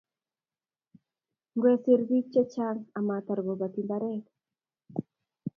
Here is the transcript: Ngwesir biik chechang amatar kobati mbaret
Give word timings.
Ngwesir 1.55 1.99
biik 2.07 2.25
chechang 2.33 2.79
amatar 2.99 3.39
kobati 3.45 3.81
mbaret 3.85 4.25